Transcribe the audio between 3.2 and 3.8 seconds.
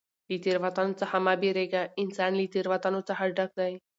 ډګ دئ.